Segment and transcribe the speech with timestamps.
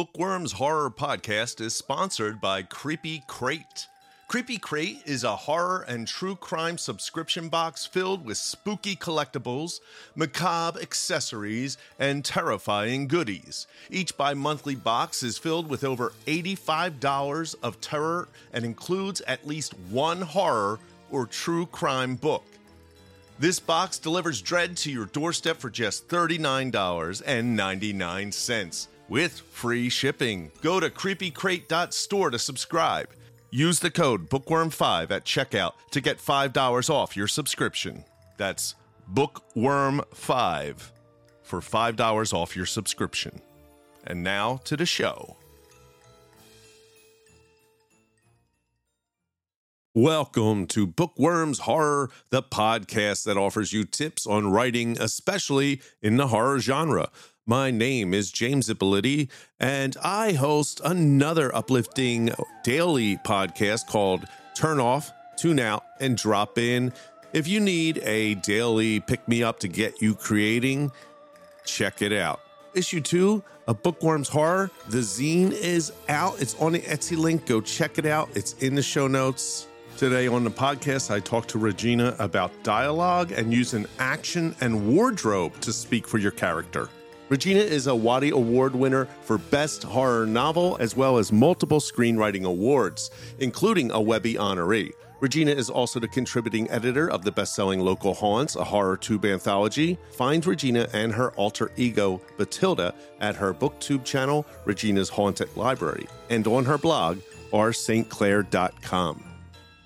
[0.00, 3.86] Bookworms Horror Podcast is sponsored by Creepy Crate.
[4.28, 9.80] Creepy Crate is a horror and true crime subscription box filled with spooky collectibles,
[10.14, 13.66] macabre accessories, and terrifying goodies.
[13.90, 19.74] Each bi monthly box is filled with over $85 of terror and includes at least
[19.90, 20.78] one horror
[21.10, 22.46] or true crime book.
[23.38, 30.50] This box delivers Dread to your doorstep for just $39.99 with free shipping.
[30.62, 33.10] Go to creepycrate.store to subscribe.
[33.50, 38.04] Use the code bookworm5 at checkout to get $5 off your subscription.
[38.38, 38.76] That's
[39.12, 40.90] bookworm5
[41.42, 43.40] for $5 off your subscription.
[44.06, 45.36] And now to the show.
[49.92, 56.28] Welcome to Bookworms Horror, the podcast that offers you tips on writing, especially in the
[56.28, 57.10] horror genre.
[57.50, 59.28] My name is James Ippoliti,
[59.58, 62.30] and I host another uplifting
[62.62, 66.92] daily podcast called Turn Off, Tune Out, and Drop In.
[67.32, 70.92] If you need a daily pick me up to get you creating,
[71.64, 72.40] check it out.
[72.74, 76.40] Issue two of Bookworms Horror, the zine is out.
[76.40, 77.46] It's on the Etsy link.
[77.46, 78.30] Go check it out.
[78.36, 79.66] It's in the show notes.
[79.96, 85.60] Today on the podcast, I talked to Regina about dialogue and using action and wardrobe
[85.62, 86.88] to speak for your character.
[87.30, 92.42] Regina is a Watty Award winner for Best Horror Novel, as well as multiple screenwriting
[92.44, 94.90] awards, including a Webby honoree.
[95.20, 99.96] Regina is also the contributing editor of the best-selling Local Haunts, a horror tube anthology.
[100.10, 106.44] Find Regina and her alter ego, Batilda, at her booktube channel, Regina's Haunted Library, and
[106.48, 107.20] on her blog,
[107.52, 109.29] rstclair.com.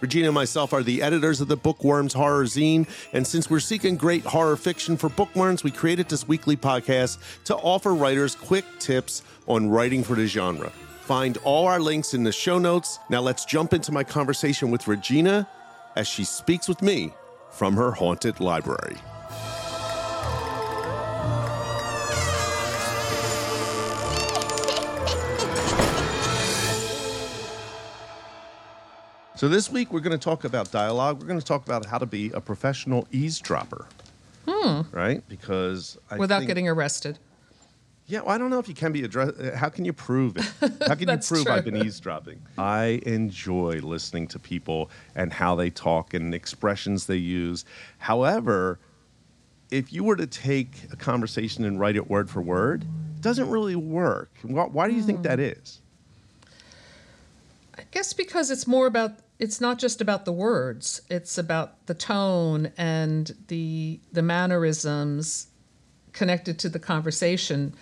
[0.00, 3.96] Regina and myself are the editors of the Bookworms Horror Zine, and since we're seeking
[3.96, 9.22] great horror fiction for bookworms, we created this weekly podcast to offer writers quick tips
[9.46, 10.70] on writing for the genre.
[11.02, 12.98] Find all our links in the show notes.
[13.08, 15.48] Now let's jump into my conversation with Regina
[15.96, 17.12] as she speaks with me
[17.50, 18.96] from her haunted library.
[29.44, 31.20] So this week we're going to talk about dialogue.
[31.20, 33.84] We're going to talk about how to be a professional eavesdropper.
[34.48, 34.80] Hmm.
[34.90, 35.22] Right?
[35.28, 37.18] Because I without think- getting arrested.
[38.06, 39.38] Yeah, well, I don't know if you can be addressed.
[39.54, 40.50] How can you prove it?
[40.88, 42.40] How can you prove I've been eavesdropping?
[42.56, 47.66] I enjoy listening to people and how they talk and expressions they use.
[47.98, 48.78] However,
[49.70, 52.84] if you were to take a conversation and write it word for word,
[53.16, 54.30] it doesn't really work.
[54.40, 55.24] Why, why do you think Hmm.
[55.24, 55.82] that is?
[57.76, 61.02] I guess because it's more about it's not just about the words.
[61.10, 65.48] It's about the tone and the the mannerisms
[66.12, 67.74] connected to the conversation.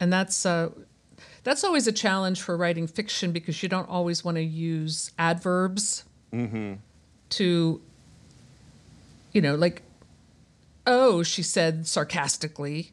[0.00, 0.70] And that's uh,
[1.44, 6.04] that's always a challenge for writing fiction because you don't always want to use adverbs
[7.30, 7.80] to
[9.32, 9.82] you know, like
[10.86, 12.92] oh, she said sarcastically.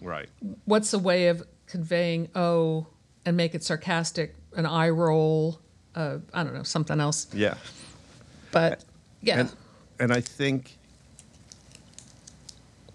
[0.00, 0.28] Right.
[0.64, 2.86] what's a way of conveying oh
[3.26, 5.60] and make it sarcastic an eye roll
[5.98, 7.54] uh, i don't know something else Yeah.
[8.52, 8.84] but
[9.20, 9.52] yeah And,
[10.00, 10.76] and I think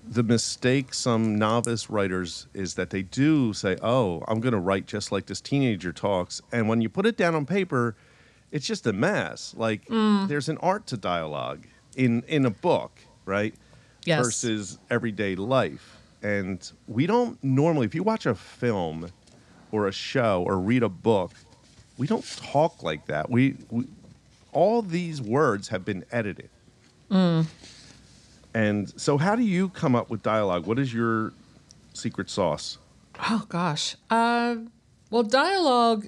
[0.07, 4.85] the mistake some novice writers is that they do say, "Oh, I'm going to write
[4.85, 7.95] just like this teenager talks," and when you put it down on paper,
[8.51, 9.53] it's just a mess.
[9.57, 10.27] Like Mm.
[10.27, 11.65] there's an art to dialogue
[11.95, 13.53] in in a book, right?
[14.05, 14.25] Yes.
[14.25, 17.85] Versus everyday life, and we don't normally.
[17.85, 19.09] If you watch a film
[19.71, 21.31] or a show or read a book,
[21.97, 23.29] we don't talk like that.
[23.29, 23.85] We, we
[24.51, 26.49] all these words have been edited.
[28.55, 30.65] And so, how do you come up with dialogue?
[30.67, 31.33] What is your
[31.93, 32.77] secret sauce?
[33.29, 34.55] oh gosh uh,
[35.11, 36.07] well dialogue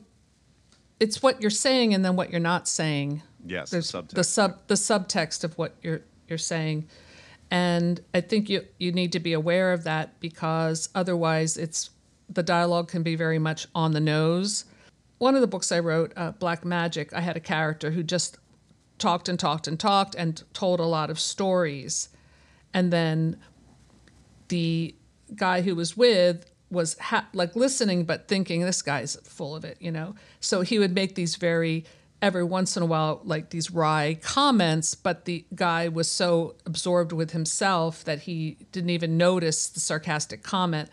[1.00, 4.10] it's what you're saying and then what you're not saying Yes, there's subtext.
[4.16, 6.88] the sub the subtext of what you're you're saying
[7.52, 11.92] and i think you you need to be aware of that because otherwise it's
[12.28, 14.66] the dialogue can be very much on the nose
[15.18, 18.38] one of the books i wrote uh, black magic i had a character who just
[18.98, 22.10] talked and talked and talked and told a lot of stories.
[22.74, 23.38] And then
[24.48, 24.96] the
[25.36, 29.78] guy who was with was ha- like listening but thinking this guy's full of it
[29.80, 30.16] you know?
[30.40, 31.86] So he would make these very
[32.22, 37.12] every once in a while like these wry comments but the guy was so absorbed
[37.12, 40.90] with himself that he didn't even notice the sarcastic comment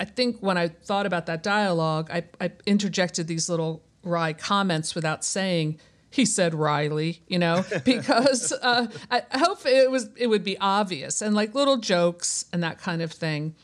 [0.00, 4.94] i think when i thought about that dialogue i, I interjected these little wry comments
[4.94, 5.78] without saying
[6.14, 11.20] he said wryly, you know, because uh, I hope it was it would be obvious
[11.20, 13.56] and like little jokes and that kind of thing.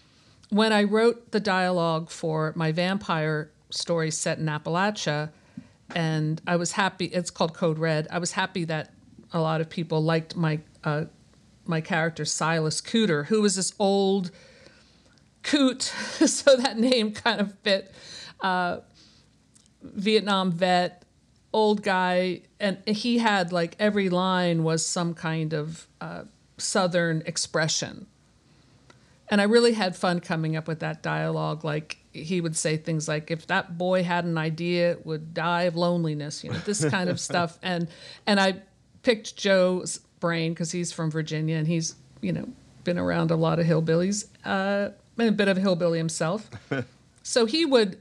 [0.48, 5.30] when I wrote the dialogue for my vampire story set in Appalachia,
[5.94, 7.06] and I was happy.
[7.06, 8.08] It's called Code Red.
[8.10, 8.92] I was happy that
[9.32, 11.04] a lot of people liked my uh,
[11.66, 14.32] my character Silas Cooter, who was this old
[15.42, 17.92] coot, so that name kind of fit.
[18.40, 18.80] Uh,
[19.82, 21.04] Vietnam vet,
[21.52, 26.24] old guy, and he had like every line was some kind of uh,
[26.58, 28.06] Southern expression.
[29.28, 31.64] And I really had fun coming up with that dialogue.
[31.64, 35.62] Like he would say things like, "If that boy had an idea, it would die
[35.62, 37.58] of loneliness," you know, this kind of stuff.
[37.62, 37.88] And
[38.26, 38.62] and I
[39.02, 42.48] picked Joe's brain because he's from Virginia and he's you know
[42.84, 44.90] been around a lot of hillbillies, uh,
[45.28, 46.48] a bit of a hillbilly himself.
[47.22, 48.00] so he would,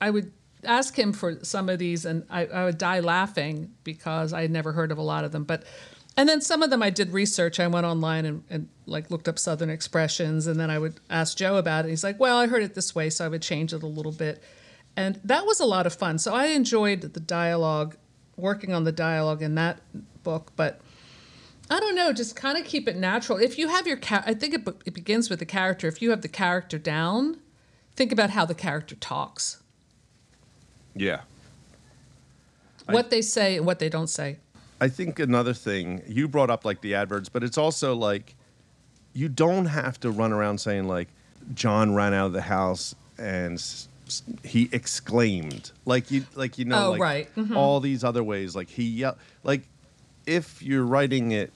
[0.00, 0.32] I would
[0.64, 4.50] ask him for some of these, and I, I would die laughing because I had
[4.50, 5.44] never heard of a lot of them.
[5.44, 5.64] But
[6.16, 7.60] and then some of them I did research.
[7.60, 11.36] I went online and, and like looked up Southern expressions, and then I would ask
[11.36, 11.90] Joe about it.
[11.90, 14.12] He's like, "Well, I heard it this way," so I would change it a little
[14.12, 14.42] bit,
[14.96, 16.18] and that was a lot of fun.
[16.18, 17.96] So I enjoyed the dialogue,
[18.36, 19.80] working on the dialogue in that
[20.24, 20.52] book.
[20.56, 20.80] But
[21.70, 23.38] I don't know, just kind of keep it natural.
[23.38, 25.86] If you have your, I think it, be- it begins with the character.
[25.86, 27.38] If you have the character down,
[27.94, 29.60] think about how the character talks,
[30.94, 31.20] Yeah.
[32.86, 34.38] what they say and what they don't say.
[34.80, 38.34] I think another thing you brought up like the adverbs, but it's also like
[39.12, 41.08] you don't have to run around saying like
[41.54, 43.62] John ran out of the house and
[44.44, 47.34] he exclaimed like you like you know Oh, like right.
[47.36, 47.54] Mhm.
[47.56, 49.62] all these other ways like he yelled like
[50.26, 51.52] if you're writing it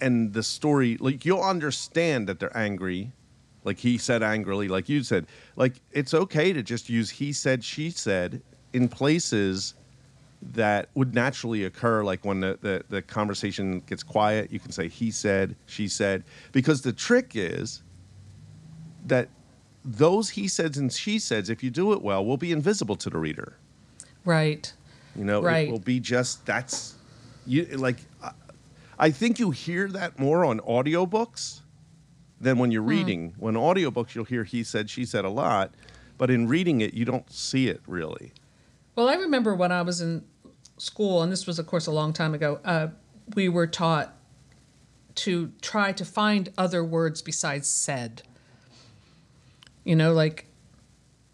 [0.00, 3.10] and the story like you'll understand that they're angry
[3.64, 5.26] like he said angrily like you said
[5.56, 8.40] like it's okay to just use he said she said
[8.72, 9.74] in places
[10.40, 14.88] that would naturally occur like when the, the, the conversation gets quiet you can say
[14.88, 16.22] he said she said
[16.52, 17.82] because the trick is
[19.06, 19.28] that
[19.84, 23.10] those he says and she says if you do it well will be invisible to
[23.10, 23.56] the reader
[24.24, 24.72] Right.
[25.16, 25.66] you know Right.
[25.68, 26.94] it will be just that's
[27.46, 27.96] you like
[28.98, 31.60] I- think you hear that more on audiobooks
[32.40, 32.88] than when you're Hmm.
[32.88, 35.74] reading when audiobooks you'll hear he said she said a lot
[36.16, 38.32] but in reading it you don't see it really
[38.96, 40.24] Well, I remember when I was in
[40.76, 42.88] school, and this was, of course, a long time ago, uh,
[43.36, 44.12] we were taught
[45.16, 48.22] to try to find other words besides said.
[49.84, 50.46] You know, like,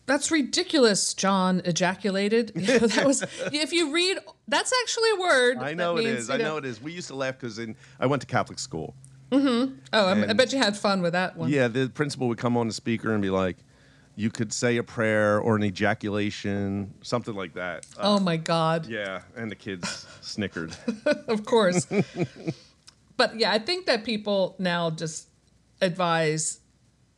[0.07, 2.53] that's ridiculous, John ejaculated.
[2.57, 3.23] You know, that was,
[3.53, 4.19] if you read,
[4.49, 5.57] that's actually a word.
[5.59, 7.59] i know it means, is you i know it is we used to laugh because
[7.59, 8.95] in i went to catholic school
[9.33, 11.51] Oh, I, I bet you had fun with that one.
[11.51, 13.57] Yeah, the principal would come on the speaker and be like,
[14.15, 18.87] "You could say a prayer or an ejaculation, something like that." Uh, Oh, my God.
[18.87, 20.77] yeah, and the kids snickered.
[21.27, 21.87] of course.
[23.17, 25.29] but yeah, I think that people now just
[25.81, 26.61] advise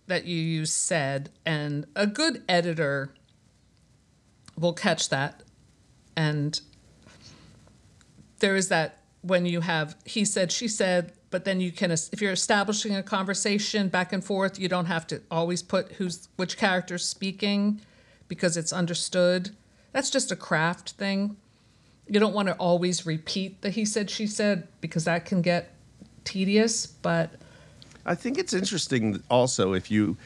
[0.06, 3.10] that you use said, and a good editor
[4.58, 5.42] will catch that.
[6.16, 6.60] And
[8.38, 12.20] there is that when you have he said, she said, but then you can, if
[12.20, 16.56] you're establishing a conversation back and forth, you don't have to always put who's which
[16.56, 17.80] character's speaking
[18.28, 19.50] because it's understood.
[19.92, 21.36] That's just a craft thing
[22.08, 25.74] you don't want to always repeat the he said she said because that can get
[26.24, 27.32] tedious but
[28.06, 30.16] I think it's interesting also if you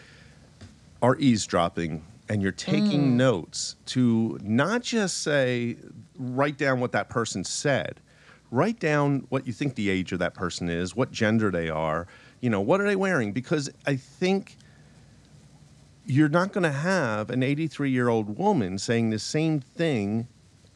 [1.00, 5.76] are eavesdropping and you're taking notes to not just say
[6.18, 7.99] write down what that person said,
[8.50, 12.06] write down what you think the age of that person is, what gender they are,
[12.40, 13.32] you know, what are they wearing?
[13.32, 14.56] Because I think
[16.04, 20.28] you're not going to have an 83 year old woman saying the same thing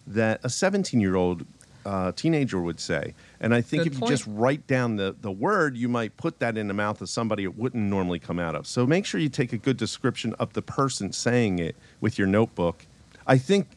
[0.07, 1.45] that a 17 year old
[1.85, 3.15] uh, teenager would say.
[3.45, 6.39] And I think Good if you just write down the, the word, you might put
[6.39, 8.67] that in the mouth of somebody it wouldn't normally come out of.
[8.67, 12.27] So make sure you take a good description of the person saying it with your
[12.27, 12.87] notebook.
[13.27, 13.69] I think,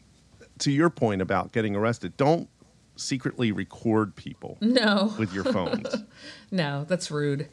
[0.59, 2.47] to your point about getting arrested, don't
[2.95, 5.95] secretly record people no with your phones.
[6.51, 7.47] no that's rude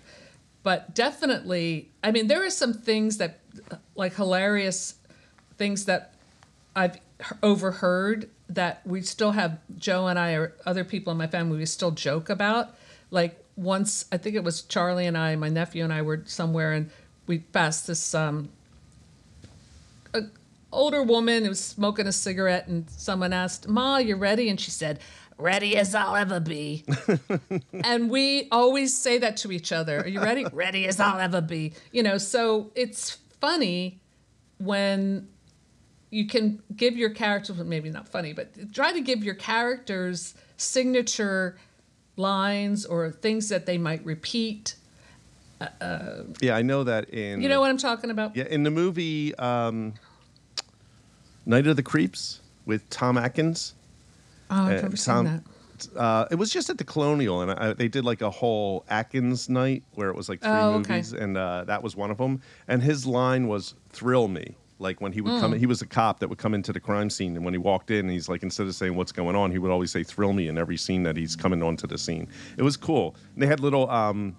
[0.63, 3.41] but definitely i mean there are some things that
[3.95, 4.95] like hilarious
[5.59, 6.15] things that
[6.75, 6.99] i've
[7.43, 11.67] overheard that we still have joe and i or other people in my family we
[11.67, 12.75] still joke about.
[13.11, 16.73] Like once i think it was charlie and i my nephew and i were somewhere
[16.73, 16.91] and
[17.29, 18.49] we passed this um
[20.13, 20.23] a
[20.73, 24.49] older woman who was smoking a cigarette and someone asked ma you ready?
[24.49, 24.99] And she said
[25.39, 26.85] ready as i'll ever be.
[27.85, 30.01] And we always say that to each other.
[30.01, 30.45] Are you ready?
[30.53, 31.73] Ready as i'll ever be.
[31.93, 34.01] You know so it's funny
[34.59, 35.29] when
[36.11, 40.35] you can give your characters well, maybe not funny but try to give your characters
[40.57, 41.57] signature
[42.17, 44.77] lines or things that they might repeat
[46.41, 48.37] yeah, I know that in You know what I'm talking about?
[48.37, 49.95] yeah in the movie um,
[51.47, 53.75] Night of the Creeps with Tom Atkins.
[54.51, 55.43] Oh, I've Uh, never Tom- seen that.
[55.97, 59.49] Uh, it was just at the Colonial, and I, they did like a whole Atkins
[59.49, 60.95] night where it was like three Oh, okay.
[60.97, 62.41] movies, and uh, that was one of them.
[62.69, 66.21] And his line was "Thrill me." Like when he would come, he was a cop
[66.21, 68.67] that would come into the crime scene, and when he walked in, he's like, instead
[68.67, 71.17] of saying "What's going on," he would always say "Thrill me" in every scene that
[71.17, 72.29] he's coming onto the scene.
[72.59, 73.17] It was cool.
[73.33, 74.37] And they had little um,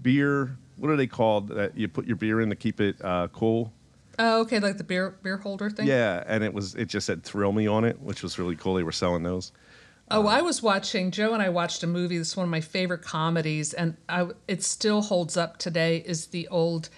[0.00, 0.56] beer.
[0.76, 1.48] What are they called?
[1.48, 3.72] That you put your beer in to keep it uh, cool.
[4.18, 5.88] Oh, okay, like the beer beer holder thing.
[5.88, 8.74] Yeah, and it was it just said "Thrill me" on it, which was really cool.
[8.74, 9.52] They were selling those.
[10.10, 11.10] Oh, I was watching.
[11.10, 12.18] Joe and I watched a movie.
[12.18, 16.04] This is one of my favorite comedies, and I, it still holds up today.
[16.06, 16.90] Is the old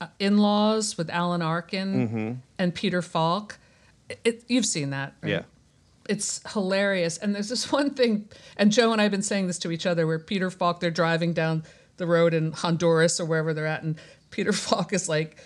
[0.00, 2.32] uh, In-Laws with Alan Arkin Mm-hmm.
[2.58, 3.58] and Peter Falk?
[4.24, 5.30] It, you've seen that, right?
[5.30, 5.42] Yeah.
[6.08, 7.18] It's hilarious.
[7.18, 9.86] And there's this one thing, and Joe and I have been saying this to each
[9.86, 11.62] other, where Peter Falk they're driving down
[11.98, 13.96] the road in Honduras or wherever they're at, and
[14.30, 15.38] Peter Falk is like,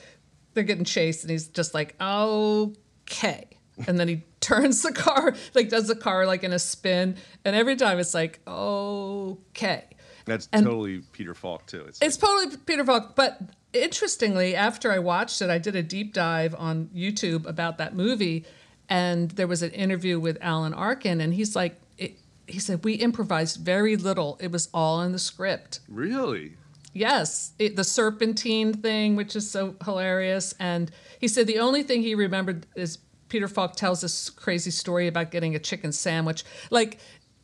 [0.55, 3.45] they're getting chased, and he's just like, okay.
[3.87, 7.57] And then he turns the car, like does the car like in a spin, and
[7.57, 9.85] every time it's like, okay.
[10.27, 11.85] That's And- totally Peter Falk too.
[11.89, 13.15] It's, It's totally Peter Falk.
[13.15, 13.39] But
[13.75, 18.45] interestingly, after I watched it, I did a deep dive on YouTube about that movie,
[18.89, 22.95] and there was an interview with Alan Arkin, and he's like, it, he said we
[22.95, 24.39] improvised very little.
[24.41, 25.81] It was all in the script.
[25.89, 26.57] really
[26.95, 30.55] Yes, it, the serpentine thing, which is so hilarious.
[30.61, 35.09] And he said the only thing he remembered is Peter Falk tells this crazy story
[35.09, 36.45] about getting a chicken sandwich.
[36.71, 37.01] Like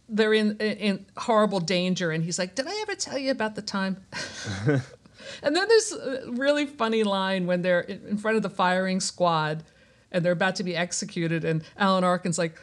[0.09, 3.63] they're in in horrible danger, and he's like, "Did I ever tell you about the
[3.63, 3.97] time?"
[5.43, 9.65] and then there's a really funny line when they're in front of the firing squad,
[10.13, 12.57] and they're about to be executed, and Alan Arkin's like,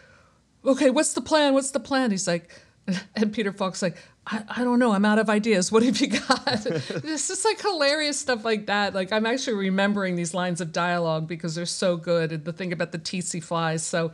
[0.65, 1.53] okay, what's the plan?
[1.53, 2.12] What's the plan?
[2.12, 2.50] He's like,
[3.15, 4.91] and Peter Falk's like, I, I don't know.
[4.91, 5.71] I'm out of ideas.
[5.71, 6.65] What have you got?
[6.65, 8.93] it's just like hilarious stuff like that.
[8.93, 12.31] Like I'm actually remembering these lines of dialogue because they're so good.
[12.31, 13.86] And the thing about the tsetse flies.
[13.86, 14.12] So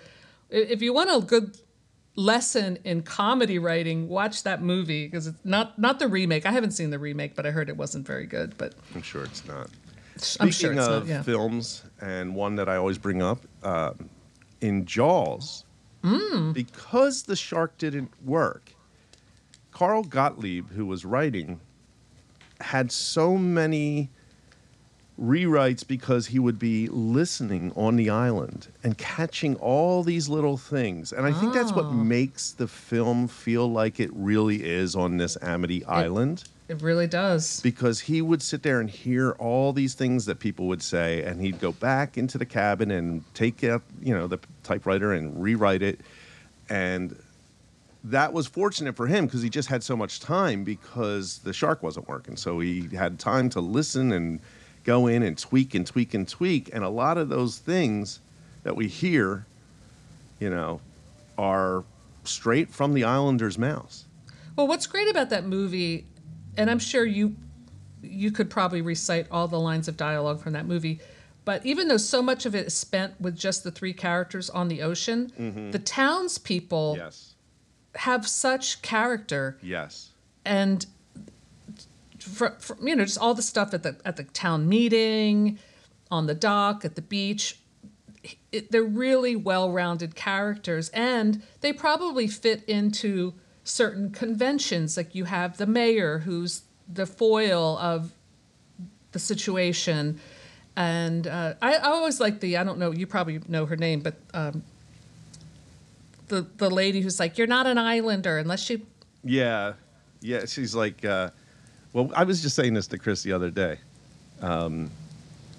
[0.50, 1.57] if you want a good
[2.15, 6.46] lesson in comedy writing, watch that movie because it's not not the remake.
[6.46, 8.58] I haven't seen the remake, but I heard it wasn't very good.
[8.58, 9.67] But I'm sure it's not.
[10.39, 11.10] I'm Speaking sure it's of not.
[11.10, 11.22] Yeah.
[11.24, 14.10] films, and one that I always bring up, um,
[14.62, 15.65] in Jaws,
[16.03, 16.53] Mm.
[16.53, 18.74] because the shark didn't work,
[19.72, 21.60] Carl Gottlieb, who was writing,
[22.62, 24.10] had so many
[25.20, 31.12] rewrites because he would be listening on the island and catching all these little things.
[31.13, 31.91] And I think that's what Oh.
[31.91, 37.60] makes the film feel like it really is on this Amity Island It really does.
[37.62, 41.39] because he would sit there and hear all these things that people would say and
[41.41, 45.84] he'd go back into the cabin and take out you know the typewriter and rewrite
[45.84, 46.00] it
[46.70, 47.15] and
[48.03, 51.84] that was fortunate for him because he just had so much time because the shark
[51.84, 54.39] wasn't working so he had time to listen and
[54.83, 58.19] go in and tweak and tweak and tweak and a lot of those things
[58.63, 59.45] that we hear
[60.39, 60.79] you know
[61.37, 61.83] are
[62.23, 64.05] straight from the islanders mouths.
[64.55, 66.05] Well, what's great about that movie,
[66.57, 67.35] and I'm sure you
[68.01, 70.99] you could probably recite all the lines of dialogue from that movie,
[71.45, 74.67] but even though so much of it is spent with just the three characters on
[74.67, 75.71] the ocean, mm-hmm.
[75.71, 77.33] the townspeople yes.
[77.95, 79.57] have such character.
[79.61, 80.09] Yes.
[80.45, 80.85] And
[82.24, 85.60] for, for, you know just all the stuff at the at the town meeting,
[86.10, 87.60] on the dock, at the beach.
[88.53, 94.96] It, they're really well-rounded characters, and they probably fit into certain conventions.
[94.96, 96.62] Like you have the mayor, who's
[96.92, 98.13] the foil of
[99.12, 100.20] the situation,
[100.75, 104.00] and uh, I, I always like the I don't know you probably know her name,
[104.00, 104.63] but um,
[106.27, 108.86] the the lady who's like you're not an islander unless you
[109.24, 109.74] Yeah,
[110.22, 110.46] yeah.
[110.46, 111.30] She's like, uh,
[111.93, 113.77] well, I was just saying this to Chris the other day.
[114.41, 114.89] Um,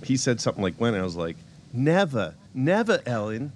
[0.02, 1.36] he said something like, "When?" I was like,
[1.72, 3.52] "Never, never, Ellen.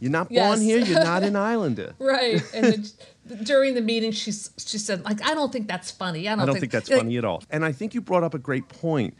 [0.00, 0.60] You're not born Yes.
[0.60, 0.78] here.
[0.78, 2.42] You're not an islander." Right.
[2.54, 2.84] And then
[3.44, 6.28] during the meeting, she's she said, like, I don't think that's funny.
[6.28, 7.42] I don't, I don't think that's funny at all.
[7.50, 9.14] And I think you brought up a great point.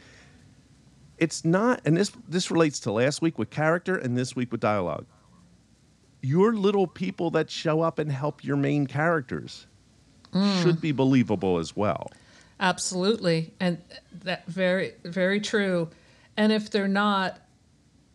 [1.19, 4.61] It's not, and this this relates to last week with character and this week with
[4.61, 5.07] dialogue.
[6.23, 9.67] Your little people that show up and help your main characters
[10.63, 12.11] should be believable as well.
[12.61, 13.53] Absolutely.
[13.61, 13.79] And
[14.23, 15.89] that very, very true.
[16.37, 17.39] And if they're not,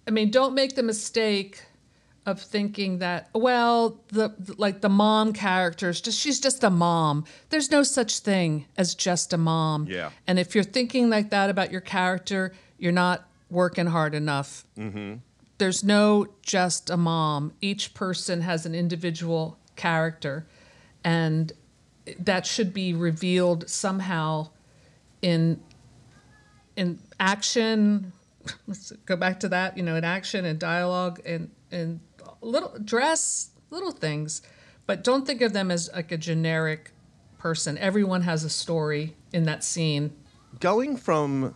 [0.07, 1.63] I mean, don't make the mistake
[2.25, 7.25] of thinking that, well, the like the mom characters, just she's just a mom.
[7.49, 9.87] There's no such thing as just a mom.
[9.89, 10.11] Yeah.
[10.27, 14.65] And if you're thinking like that about your character, you're not working hard enough.
[14.77, 15.15] Mm-hmm.
[15.57, 17.53] there's no just a mom.
[17.61, 20.45] Each person has an individual character,
[21.03, 21.51] and
[22.19, 24.49] that should be revealed somehow
[25.21, 25.61] in
[26.75, 28.13] in action.
[28.67, 29.77] Let's go back to that.
[29.77, 31.99] You know, in action and dialogue and and
[32.41, 34.41] little dress, little things,
[34.85, 36.91] but don't think of them as like a generic
[37.37, 37.77] person.
[37.77, 40.13] Everyone has a story in that scene.
[40.59, 41.55] Going from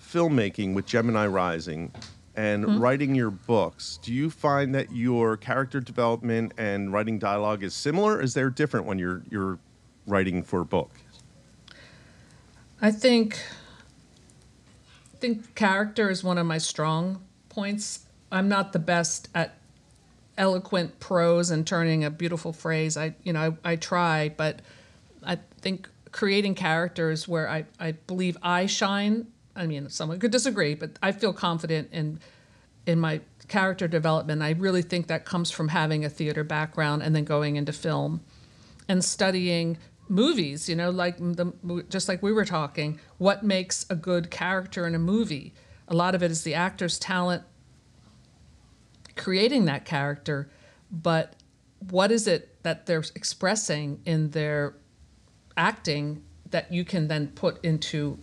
[0.00, 1.92] filmmaking with Gemini Rising
[2.36, 2.78] and Mm-hmm.
[2.80, 8.20] writing your books, do you find that your character development and writing dialogue is similar?
[8.20, 9.58] Is there different when you're you're
[10.06, 10.90] writing for a book?
[12.80, 13.38] I think
[15.14, 18.06] I think character is one of my strong points.
[18.30, 19.58] I'm not the best at
[20.38, 22.96] eloquent prose and turning a beautiful phrase.
[22.96, 24.60] I you know, I, I try, but
[25.22, 29.26] I think creating characters where I, I believe I shine.
[29.54, 32.20] I mean, someone could disagree, but I feel confident in
[32.84, 34.42] in my character development.
[34.42, 38.22] I really think that comes from having a theater background and then going into film
[38.88, 39.78] and studying
[40.08, 41.52] movies you know like the
[41.88, 45.54] just like we were talking what makes a good character in a movie
[45.88, 47.42] a lot of it is the actor's talent
[49.16, 50.50] creating that character
[50.90, 51.34] but
[51.90, 54.74] what is it that they're expressing in their
[55.56, 58.18] acting that you can then put into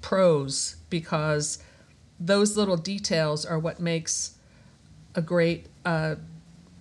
[0.00, 1.58] prose because
[2.18, 4.36] those little details are what makes
[5.14, 6.16] a great uh,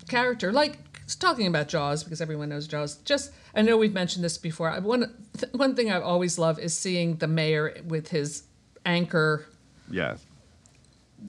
[0.08, 0.52] character.
[0.52, 0.78] Like
[1.20, 2.98] talking about Jaws because everyone knows Jaws.
[2.98, 4.70] Just I know we've mentioned this before.
[4.70, 8.44] I, one th- one thing I always love is seeing the mayor with his
[8.86, 9.46] anchor
[9.90, 10.18] Yeah.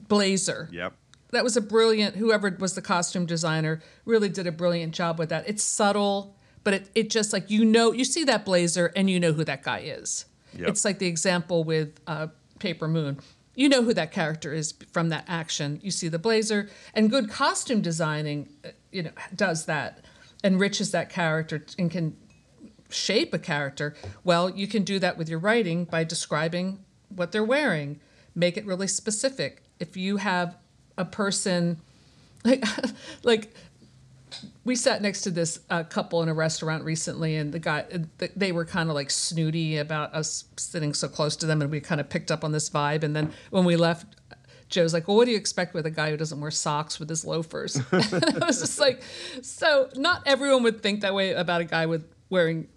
[0.07, 0.69] blazer.
[0.71, 0.93] Yep.
[1.31, 2.17] That was a brilliant.
[2.17, 5.47] Whoever was the costume designer really did a brilliant job with that.
[5.47, 9.19] It's subtle, but it it just like you know you see that blazer and you
[9.19, 10.25] know who that guy is.
[10.57, 10.69] Yep.
[10.69, 12.27] It's like the example with uh,
[12.59, 13.19] Paper Moon.
[13.55, 15.79] You know who that character is from that action.
[15.83, 20.05] You see the blazer, and good costume designing, uh, you know, does that,
[20.43, 22.15] enriches that character and can
[22.89, 23.95] shape a character.
[24.23, 27.99] Well, you can do that with your writing by describing what they're wearing.
[28.35, 29.63] Make it really specific.
[29.79, 30.55] If you have
[30.97, 31.81] a person
[32.45, 32.63] like
[33.23, 33.53] like
[34.63, 37.85] we sat next to this uh, couple in a restaurant recently, and the guy
[38.35, 41.79] they were kind of like snooty about us sitting so close to them, and we
[41.79, 43.03] kind of picked up on this vibe.
[43.03, 44.15] And then when we left,
[44.69, 47.09] Joe's like, "Well, what do you expect with a guy who doesn't wear socks with
[47.09, 47.85] his loafers?" and
[48.41, 49.01] I was just like,
[49.41, 52.67] "So not everyone would think that way about a guy with wearing."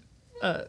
[0.42, 0.64] Uh,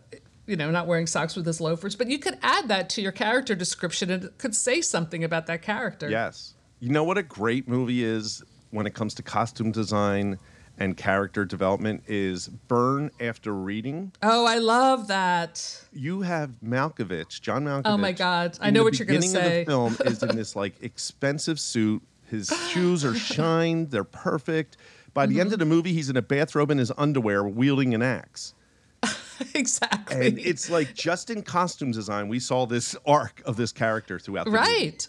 [0.47, 3.11] you know, not wearing socks with his loafers, but you could add that to your
[3.11, 6.07] character description and it could say something about that character.
[6.07, 6.53] Yes.
[6.79, 10.37] You know what a great movie is when it comes to costume design
[10.77, 14.11] and character development is Burn After Reading.
[14.21, 15.83] Oh, I love that.
[15.93, 17.81] You have Malkovich, John Malkovich.
[17.85, 18.57] Oh my God.
[18.61, 19.61] I know what you're gonna beginning say.
[19.61, 22.01] Of the film is in this like expensive suit.
[22.29, 23.91] His shoes are shined.
[23.91, 24.77] They're perfect.
[25.13, 25.53] By the end Mm-hmm.
[25.53, 28.53] of the movie, he's in a bathrobe and his underwear, wielding an axe.
[29.53, 30.27] exactly.
[30.27, 34.45] And it's like just in costume design, we saw this arc of this character throughout
[34.45, 34.63] the movie.
[34.63, 35.07] right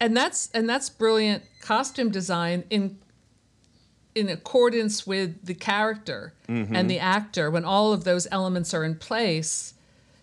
[0.00, 2.98] and that's and that's brilliant costume design in
[4.16, 6.32] in accordance with the character
[6.74, 9.74] and the actor when all of those elements are in place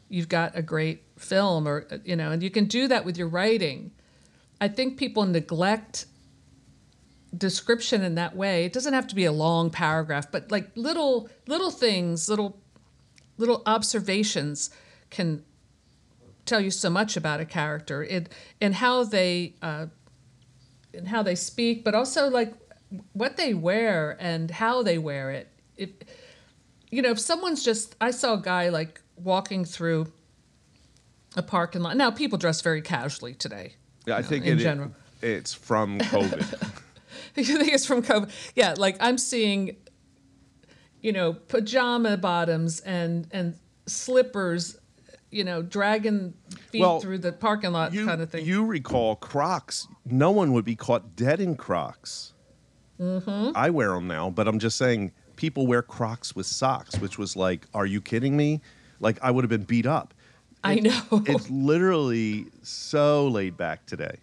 [0.10, 3.28] you've got a great film or you know and you can do that with your
[3.28, 3.92] writing.
[4.60, 6.06] I think people neglect
[7.36, 8.66] description in that way.
[8.66, 12.58] It doesn't have to be a long paragraph but like little little things little
[13.38, 14.70] little observations
[15.10, 15.44] can
[16.46, 18.04] tell you so much about a character.
[18.04, 18.30] It
[18.60, 19.88] and how they uh,
[20.94, 22.54] and how they speak, but also like
[23.14, 25.50] what they wear and how they wear it.
[25.78, 25.90] If
[26.92, 30.12] you know, if someone's just I saw a guy like walking through
[31.36, 31.98] a parking lot.
[31.98, 33.74] Now people dress very casually today.
[34.06, 34.92] Yeah, I know, think in it, general.
[35.22, 36.72] it's from COVID.
[37.38, 38.30] I think it's from COVID.
[38.56, 39.76] Yeah, like I'm seeing,
[41.02, 43.56] you know, pajama bottoms and and
[43.88, 44.78] slippers,
[45.32, 46.36] you know, dragging
[46.70, 48.46] feet Well, through the parking lot you, kind of thing.
[48.46, 49.88] you recall Crocs.
[50.06, 52.33] No one would be caught dead in Crocs.
[53.04, 53.52] Mm-hmm.
[53.56, 57.36] I wear them now, but I'm just saying people wear Crocs with socks, which was
[57.36, 58.62] like, are you kidding me?
[59.00, 60.14] Like I would have been beat up.
[60.64, 61.02] I know.
[61.26, 64.16] It's literally so laid back today.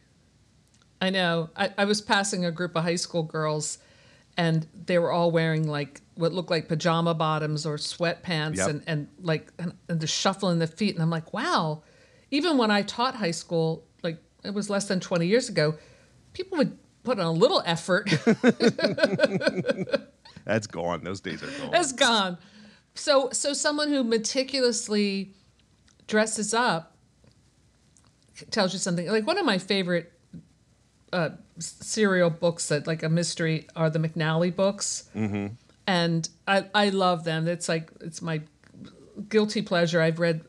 [1.02, 1.50] I know.
[1.56, 3.78] I, I was passing a group of high school girls,
[4.38, 8.68] and they were all wearing like what looked like pajama bottoms or sweatpants, Yep.
[8.70, 10.94] and and like and, and the shuffling the feet.
[10.94, 11.82] And I'm like, wow.
[12.30, 15.74] Even when I taught high school, like it was less than 20 years ago,
[16.32, 18.10] people would put in a little effort.
[20.44, 21.04] That's gone.
[21.04, 21.70] Those days are gone.
[21.70, 22.38] That's gone.
[22.94, 25.32] So so someone who meticulously
[26.06, 26.96] dresses up
[28.50, 29.06] tells you something.
[29.06, 30.12] Like one of my favorite
[31.12, 35.54] uh, serial books that like a mystery are the McNally books, mm-hmm.
[35.86, 37.48] and I I love them.
[37.48, 38.40] It's like it's my
[39.28, 40.00] guilty pleasure.
[40.00, 40.42] I've read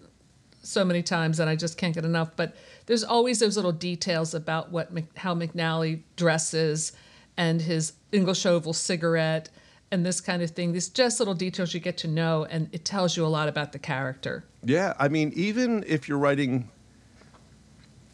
[0.62, 2.36] so many times and I just can't get enough.
[2.36, 6.94] But there's always those little details about what how McNally dresses
[7.38, 9.50] and his English Oval cigarette
[9.92, 10.72] and this kind of thing.
[10.72, 13.72] These just little details you get to know, and it tells you a lot about
[13.74, 14.46] the character.
[14.64, 16.70] Yeah, I mean, even if you're writing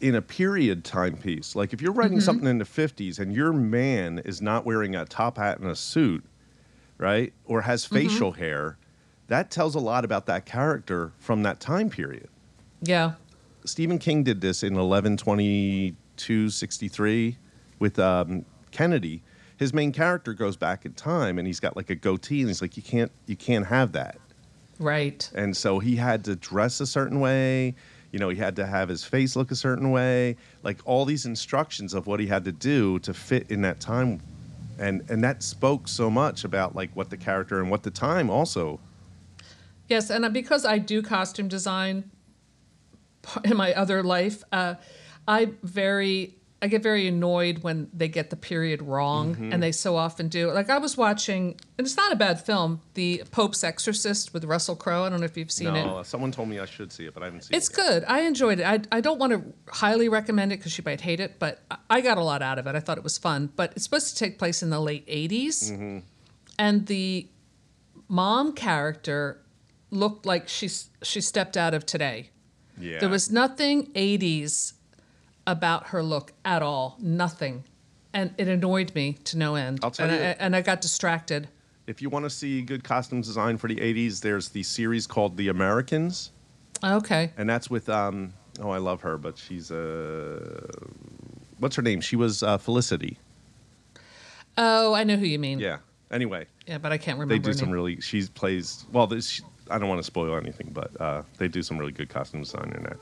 [0.00, 2.24] in a period timepiece, like if you're writing mm-hmm.
[2.24, 5.76] something in the 50s and your man is not wearing a top hat and a
[5.76, 6.24] suit,
[6.98, 7.94] right, or has mm-hmm.
[7.96, 8.76] facial hair,
[9.28, 12.28] that tells a lot about that character from that time period.
[12.82, 13.12] Yeah.
[13.64, 17.36] Stephen King did this in 11/22/63
[17.78, 19.22] with um, Kennedy.
[19.56, 22.62] His main character goes back in time and he's got like a goatee and he's
[22.62, 24.18] like, you can't, you can't have that.
[24.78, 25.28] Right.
[25.34, 27.74] And so he had to dress a certain way.
[28.12, 30.36] You know, he had to have his face look a certain way.
[30.62, 34.20] Like all these instructions of what he had to do to fit in that time.
[34.78, 38.30] And and that spoke so much about like what the character and what the time
[38.30, 38.78] also.
[39.88, 42.12] Yes, and uh, because I do costume design
[43.44, 44.74] in my other life, uh,
[45.26, 49.52] I very I get very annoyed when they get the period wrong, Mm-hmm.
[49.52, 50.50] and they so often do.
[50.50, 54.74] Like I was watching, and it's not a bad film, The Pope's Exorcist with Russell
[54.74, 55.04] Crowe.
[55.04, 55.84] I don't know if you've seen it.
[55.86, 57.70] no, someone told me I should see it, but I haven't seen It's it.
[57.78, 58.04] It's good.
[58.08, 58.64] I enjoyed it.
[58.64, 61.76] I, I don't want to highly recommend it because you might hate it, but I-
[61.90, 62.74] I got a lot out of it.
[62.74, 63.52] I thought it was fun.
[63.54, 65.70] But it's supposed to take place in the late 80s.
[65.70, 65.98] Mm-hmm.
[66.58, 67.28] And the
[68.08, 69.40] mom character
[69.90, 72.30] looked like she's, she stepped out of today.
[72.80, 72.98] Yeah.
[73.00, 74.74] There was nothing 80s
[75.46, 76.96] about her look at all.
[77.00, 77.64] Nothing.
[78.12, 79.80] And it annoyed me to no end.
[79.82, 81.48] I'll tell and you- I, and I got distracted.
[81.86, 85.36] If you want to see good costume design for the 80s, there's the series called
[85.38, 86.32] The Americans,
[86.84, 87.32] Okay.
[87.38, 90.66] and that's with um oh, I love her, but she's uh
[91.58, 92.00] what's her name?
[92.02, 93.18] She was uh, Felicity.
[94.56, 95.60] Oh, I know who you mean.
[95.60, 95.78] Yeah.
[96.10, 97.74] Anyway, Yeah, but I can't remember they do her some name.
[97.74, 101.62] really she plays well this I don't want to spoil anything, but uh, they do
[101.62, 102.96] some really good costume design in that.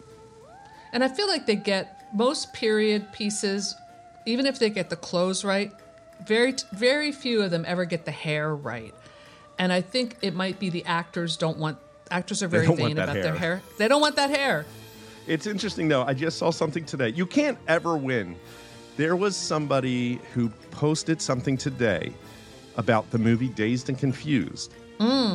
[0.92, 3.74] And I feel like they get most period pieces,
[4.24, 5.72] even if they get the clothes right,
[6.24, 8.94] very very few of them ever get the hair right.
[9.58, 11.78] And I think it might be the actors don't want
[12.10, 13.56] actors are very vain about their hair.
[13.56, 13.62] hair.
[13.78, 14.64] They don't want that hair.
[15.26, 16.02] It's interesting though.
[16.02, 17.08] I just saw something today.
[17.08, 18.36] You can't ever win.
[18.96, 22.12] There was somebody who posted something today
[22.76, 24.72] about the movie Dazed and Confused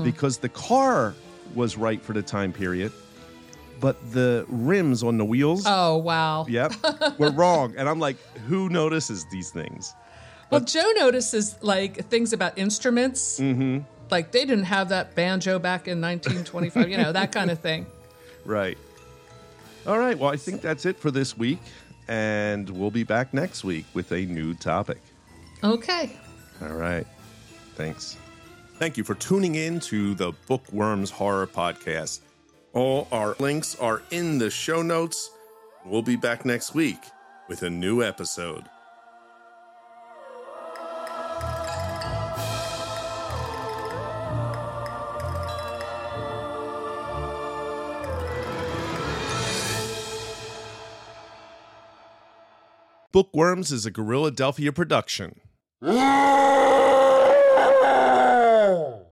[0.03, 1.13] because the car
[1.55, 2.91] was right for the time period,
[3.79, 6.45] but the rims on the wheels, Oh wow.
[6.47, 6.73] yep,
[7.17, 7.73] were wrong.
[7.77, 9.93] And I'm like, who notices these things?
[10.49, 13.39] Well, Joe notices like things about instruments.
[13.39, 13.79] Mm-hmm.
[14.09, 16.89] Like they didn't have that banjo back in 1925.
[16.89, 17.85] you know that kind of thing.
[18.43, 18.75] Right.
[19.85, 20.17] All right.
[20.17, 21.59] Well, I think that's it for this week.
[22.07, 24.97] And we'll be back next week with a new topic.
[25.63, 26.17] Okay.
[26.59, 27.05] All right.
[27.75, 28.17] Thanks.
[28.81, 32.21] Thank you for tuning in to the Bookworms Horror Podcast.
[32.73, 35.29] All our links are in the show notes.
[35.85, 36.97] We'll be back next week
[37.47, 38.63] with a new episode.
[53.11, 55.39] Bookworms is a Gorilla Delphia production.